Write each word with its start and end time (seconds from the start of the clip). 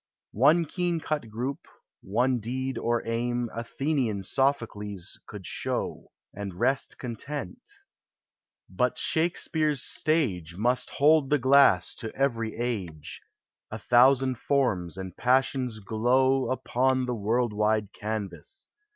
One 0.33 0.65
keen 0.65 0.99
cut 0.99 1.29
group, 1.29 1.67
one 2.01 2.39
deed 2.39 2.79
or 2.79 3.05
aim 3.07 3.51
Athenian 3.53 4.23
Sophocles 4.23 5.19
could 5.27 5.45
show, 5.45 6.09
And 6.33 6.55
rest 6.59 6.97
content; 6.97 7.69
but 8.67 8.97
Shakespeare's 8.97 9.81
Btage 10.03 10.57
Must 10.57 10.89
hold 10.89 11.29
the 11.29 11.37
glass 11.37 11.93
to 11.97 12.11
every 12.15 12.55
age, 12.57 13.21
A 13.69 13.77
thousand 13.77 14.39
forms 14.39 14.97
and 14.97 15.15
passions 15.15 15.77
glow 15.77 16.49
Upon 16.49 17.05
the 17.05 17.13
world 17.13 17.53
wide 17.53 17.93
canvas. 17.93 18.65